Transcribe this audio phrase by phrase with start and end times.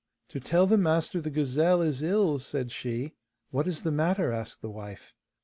[0.29, 3.13] 'To tell the master the gazelle is ill,' said she.
[3.51, 5.13] 'What is the matter?' asked the wife.